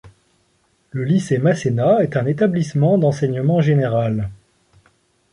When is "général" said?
3.61-4.31